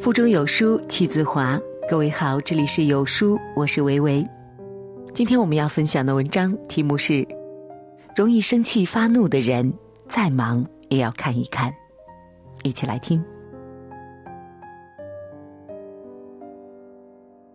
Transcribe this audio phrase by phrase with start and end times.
[0.00, 1.60] 腹中有书气自华。
[1.86, 4.26] 各位好，这里是有书，我是维维。
[5.12, 7.28] 今天我们要分享的文章题目是：
[8.16, 9.70] 容易生气发怒的人，
[10.08, 11.70] 再忙也要看一看。
[12.62, 13.22] 一起来听。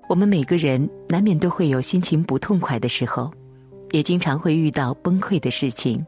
[0.07, 3.31] 我们每个人难免都会有心情不痛快的时候，
[3.89, 6.05] 也经常会遇到崩溃的事情，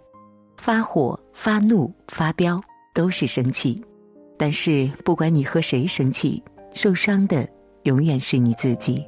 [0.57, 2.61] 发火、发怒、发飙
[2.93, 3.83] 都是生气。
[4.37, 6.41] 但是，不管你和谁生气，
[6.71, 7.49] 受伤的
[7.83, 9.03] 永远是你自己。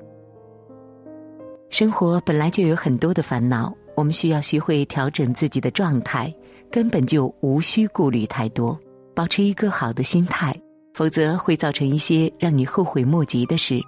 [1.70, 6.34] 生活本来就有很多的烦恼，我们需要学会调整自己的状态，
[6.72, 8.76] 根本就无需顾虑太多，
[9.14, 10.60] 保持一个好的心态，
[10.96, 13.80] 否则会造成一些让你后悔莫及的事。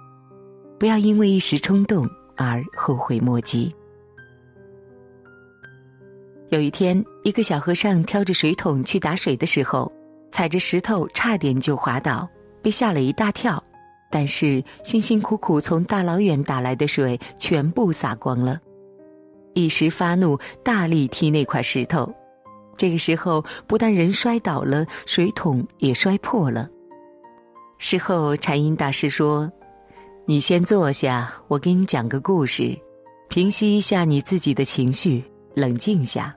[0.78, 3.74] 不要因为一时冲动而后悔莫及。
[6.50, 9.90] 有一天，一个小和尚挑着水桶去打水的时候。
[10.32, 12.28] 踩着石头，差点就滑倒，
[12.60, 13.62] 被吓了一大跳。
[14.10, 18.60] 但是辛辛苦苦从大老远打来的水全部洒光了，
[19.54, 22.12] 一时发怒，大力踢那块石头。
[22.76, 26.68] 这个时候，不但人摔倒了，水桶也摔破了。
[27.78, 29.50] 事后，禅音大师说
[30.26, 32.76] ：“你先坐下，我给你讲个故事，
[33.28, 36.34] 平息一下你自己的情绪，冷静下。”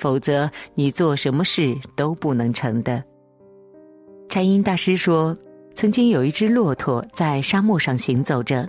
[0.00, 3.04] 否则，你做什么事都不能成的。
[4.30, 5.36] 禅音大师说，
[5.74, 8.66] 曾经有一只骆驼在沙漠上行走着，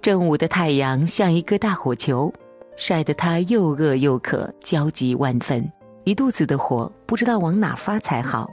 [0.00, 2.32] 正午的太阳像一个大火球，
[2.76, 5.68] 晒得它又饿又渴，焦急万分，
[6.04, 8.48] 一肚子的火，不知道往哪发才好。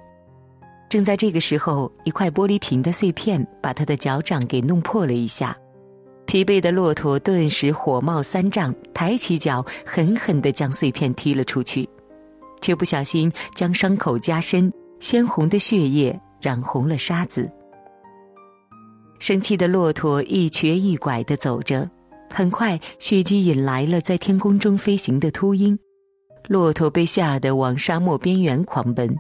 [0.90, 5.56] 正在这个时候，一块玻璃瓶的碎片把他的脚掌给弄破了一下，
[6.32, 11.86] 疲惫的骆驼顿时火冒三丈，抬起脚，狠狠地将碎片踢了出去。
[12.62, 17.52] 却不小心将伤口加深，鲜红的血液染红了沙子。
[19.20, 21.86] 生气的骆驼一瘸一拐的走着，
[22.34, 25.78] 很快血迹引来了在天空中飞行的秃鹰，
[26.48, 29.14] 骆驼被吓得往沙漠边缘狂奔。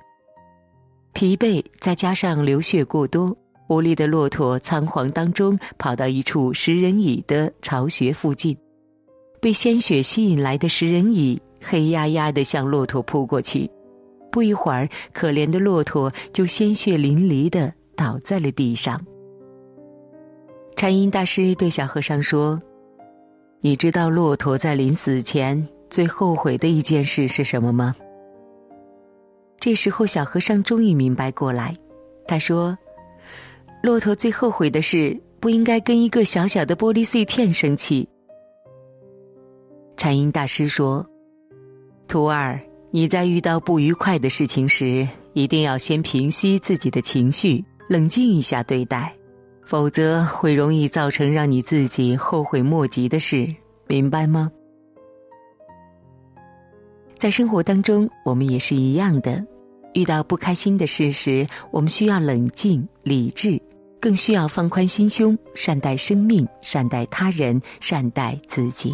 [1.11, 3.35] 疲惫再加上流血过多，
[3.71, 8.57] 无力的骆驼仓皇当中跑到一处食人蚁的巢穴附近，
[9.39, 11.41] 被鲜血吸引来的食人蚁。
[11.63, 13.69] 黑压压的向骆驼扑过去，
[14.31, 18.99] 不一会儿，可怜的骆驼就鲜血淋漓的倒在了地上。
[20.75, 22.59] 禅音大师对小和尚说
[23.61, 27.95] ：“你知道骆驼在临死前最后悔的一件事是什么吗？”
[29.61, 31.75] 这时候，小和尚终于明白过来，
[32.27, 32.75] 他说
[33.81, 38.07] ：“骆驼最后悔的是不应该跟一个小小的玻璃碎片生气。”
[39.97, 41.05] 禅音大师说。
[42.07, 42.59] 徒儿，
[42.89, 49.15] 你在遇到不愉快的事情时，一定要先平息自己的情绪，冷静一下对待，
[49.63, 53.47] 否则会容易造成让你自己后悔莫及的事，
[53.87, 54.51] 明白吗？
[57.17, 59.45] 在生活当中，我们也是一样的，
[59.93, 63.57] 遇到不开心的事时，我们需要冷静理智，
[64.01, 68.91] 更需要放宽心胸，善待生命，善待他人，善待自己。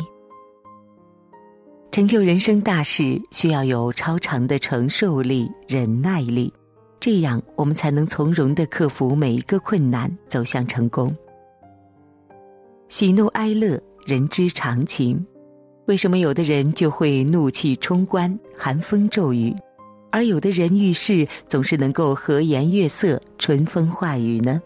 [1.91, 6.53] 成就人生大事，需要有超长的承受力、忍耐力，
[6.99, 11.15] 这样我们才能从容的克服每一个困难，走向成功。
[12.89, 15.25] 喜怒哀乐，人之常情。
[15.85, 19.55] 为什么有的人就会怒气冲冠、寒风骤雨，
[20.11, 24.61] 而有的人遇事总是能够和颜悦色、春风化雨呢？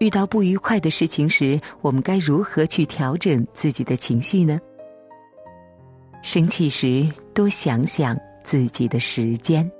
[0.00, 4.60] 遇到不愉快的事情时，我们该如何去调整自己的情绪呢？
[6.22, 9.70] 生气时，多想想自己的时间。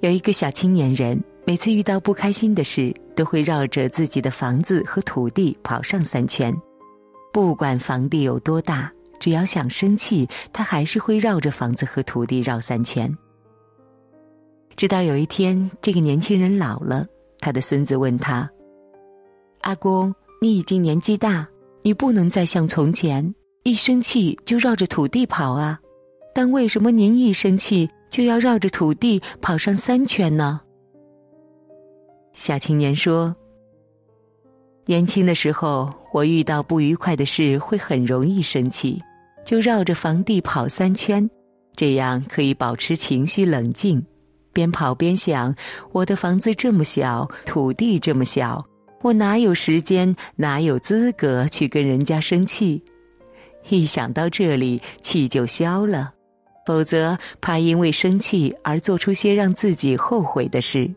[0.00, 6.54] 有一个小青年人，每次遇到不开心的事，都会绕着自己的房子和土地跑上三圈。
[7.32, 13.12] 不管房地有多大，只要想生气，他还是会绕着房子和土地绕三圈。
[14.76, 17.04] 直到有一天，这个年轻人老了，
[17.40, 18.50] 他的孙子问他
[19.62, 21.46] ：“阿公，你已经年纪大，
[21.82, 25.78] 你不能再像从前。”一生气就绕着土地跑啊，
[26.34, 30.60] 但为什么您一生气就要绕着土地跑上三圈呢？
[32.32, 33.34] 小青年说
[34.86, 39.02] ：“年轻的时候，我遇到不愉快的事会很容易生气，
[39.44, 41.28] 就绕着房地跑三圈，
[41.76, 44.02] 这样可以保持情绪冷静。
[44.58, 45.54] 边跑边想，
[45.92, 48.66] 我的房子这么小，土地这么小，
[49.02, 52.82] 我哪有时间，哪有资格去跟人家生气？”
[53.70, 56.12] 一想到这里，气就消了，
[56.66, 60.90] 否则怕因为生气而做出些让自己后悔的事。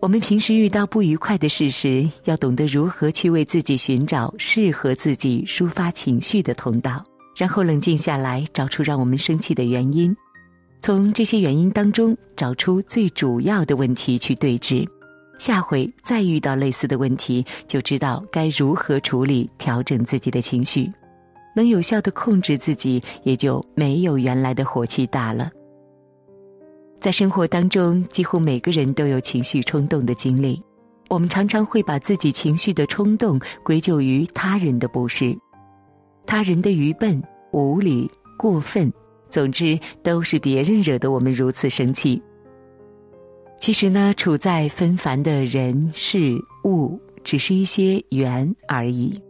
[0.00, 7.04] 我们平时遇到不愉快的事时，要懂得如何去为自己寻找适合自己抒发情绪的通道，
[7.36, 10.12] 然后冷静下来，找出让我们生气的原因，
[10.82, 14.84] 从这些原因当中找出最主要的问题去对峙。
[15.38, 20.92] 下回再遇到类似的问题，就知道该如何处理，调整自己的情绪，
[21.54, 25.52] 能有效的控制自己，也就没有原来的火气大了。
[27.00, 30.60] 在生活当中，几乎每个人都有情绪冲动的经历。
[31.08, 35.36] 我们常常会把自己情绪的冲动归咎于他人的不是、
[36.26, 38.92] 他人的愚笨、无理、过分，
[39.32, 42.22] 总之都是别人惹得我们如此生气。
[43.58, 49.20] 其实呢，处在纷繁的人事物，只是一些缘而已。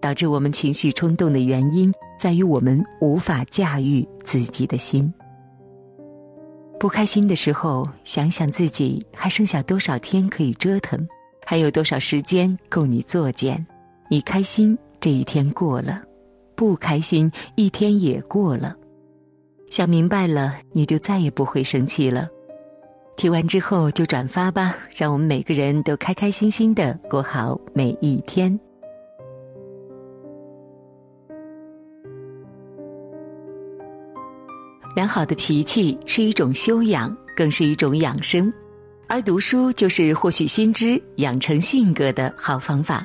[0.00, 5.12] 导致我们情绪冲动的原因，在于我们无法驾驭自己的心。
[6.78, 11.08] 不开心的时候，想想自己还剩下多少天可以折腾，
[11.46, 13.66] 还有多少时间够你作践。
[14.10, 16.02] 你开心这一天过了，
[16.54, 18.76] 不开心一天也过了。
[19.74, 22.28] 想明白了，你就再也不会生气了。
[23.16, 28.56] 听完之后就转发吧，让我们每个人都开开心心的过好每一天。
[34.94, 38.52] 良好的脾气是一种修养，更是一种养生，
[39.08, 43.04] 而读书就是获取新知、养成性格的好方法。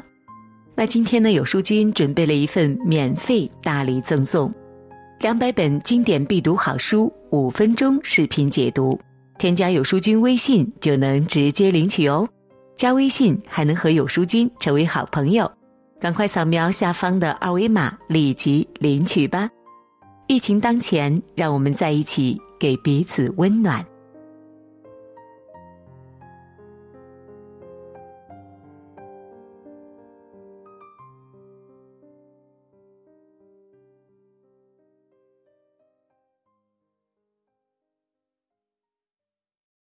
[0.76, 4.54] 那今天呢，有书君准备了一份免费大礼赠送，
[5.20, 8.98] 两百本经典必读好书，五分钟视频解读。
[9.38, 12.26] 添加有书君微信就能直接领取哦，
[12.78, 15.52] 加微信还能和有书君成为好朋友，
[16.00, 19.50] 赶快扫描下方的二维码，立即领取吧。
[20.28, 23.86] 疫情当前，让我们在一起，给彼此温暖。